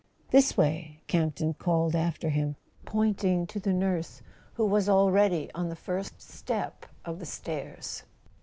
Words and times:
"This 0.31 0.57
way" 0.57 0.97
Camp 1.07 1.35
ton 1.35 1.53
called 1.53 1.95
after 1.95 2.29
him, 2.29 2.55
pointing 2.85 3.45
to 3.45 3.59
the 3.59 3.71
nurse, 3.71 4.23
who 4.55 4.65
was 4.65 4.89
already 4.89 5.51
on 5.53 5.69
the 5.69 5.75
first 5.75 6.19
step 6.19 6.87
of 7.05 7.19
the 7.19 7.25
stairs. 7.27 8.01